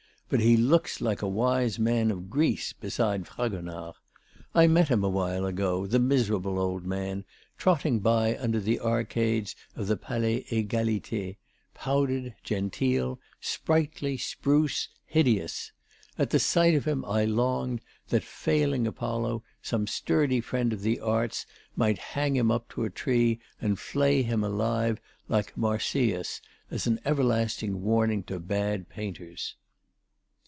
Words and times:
But 0.33 0.39
he 0.39 0.55
looks 0.55 1.01
like 1.01 1.21
a 1.21 1.27
wise 1.27 1.77
man 1.77 2.09
of 2.09 2.29
Greece 2.29 2.71
beside 2.71 3.27
Fragonard. 3.27 3.95
I 4.55 4.65
met 4.65 4.87
him, 4.87 5.03
a 5.03 5.09
while 5.09 5.45
ago, 5.45 5.85
the 5.85 5.99
miserable 5.99 6.57
old 6.57 6.85
man, 6.85 7.25
trotting 7.57 7.99
by 7.99 8.37
under 8.37 8.61
the 8.61 8.79
arcades 8.79 9.57
of 9.75 9.87
the 9.87 9.97
Palais 9.97 10.43
Égalité, 10.45 11.35
powdered, 11.73 12.33
genteel, 12.45 13.19
sprightly, 13.41 14.15
spruce, 14.15 14.87
hideous. 15.05 15.73
At 16.17 16.31
sight 16.39 16.75
of 16.75 16.85
him, 16.87 17.03
I 17.03 17.25
longed 17.25 17.81
that, 18.07 18.23
failing 18.23 18.87
Apollo, 18.87 19.43
some 19.61 19.85
sturdy 19.85 20.39
friend 20.39 20.71
of 20.71 20.79
the 20.81 21.01
arts 21.01 21.45
might 21.75 21.97
hang 21.97 22.37
him 22.37 22.49
up 22.49 22.69
to 22.69 22.85
a 22.85 22.89
tree 22.89 23.41
and 23.59 23.77
flay 23.77 24.21
him 24.21 24.45
alive 24.45 25.01
like 25.27 25.57
Marsyas 25.57 26.39
as 26.69 26.87
an 26.87 27.01
everlasting 27.03 27.81
warning 27.81 28.23
to 28.23 28.39
bad 28.39 28.87
painters." 28.87 29.55